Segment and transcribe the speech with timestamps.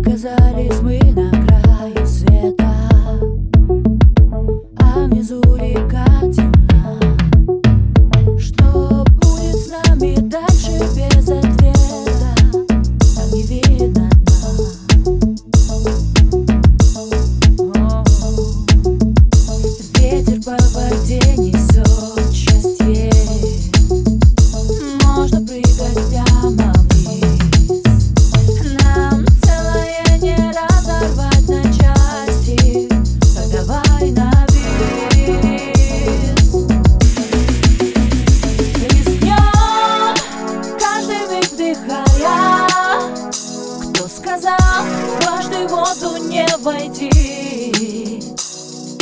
[0.00, 1.49] оказались мы на краю.
[46.60, 47.10] обойти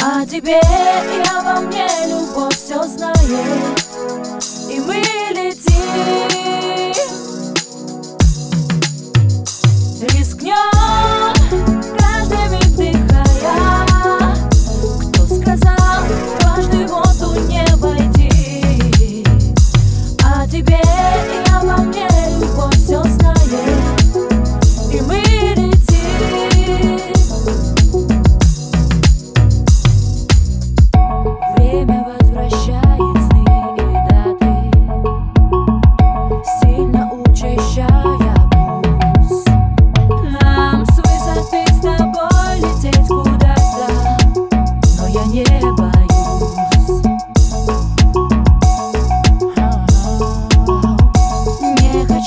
[0.01, 3.17] О а тебе и обо мне любовь все знает.
[4.71, 5.03] И мы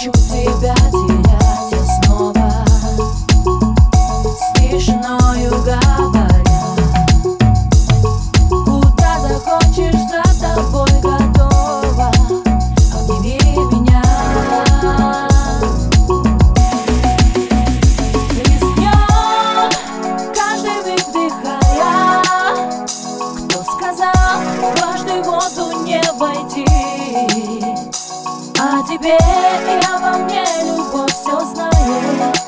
[0.02, 0.81] хочу тебя.
[29.02, 30.44] тебе и обо мне
[30.76, 32.41] любовь все знаю.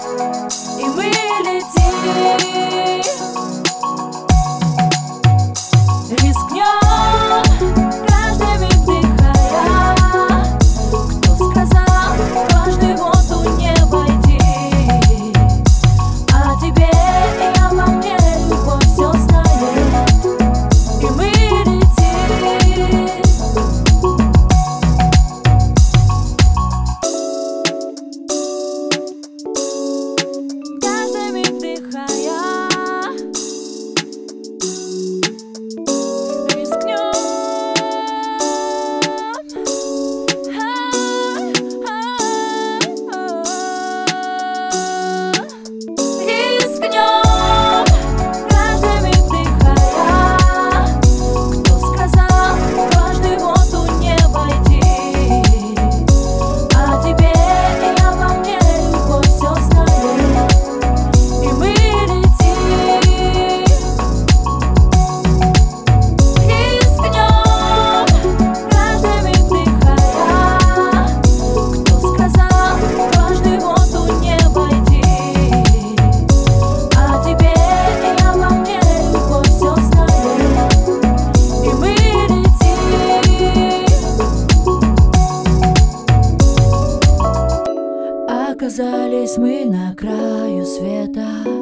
[88.73, 91.52] оказались мы на краю света.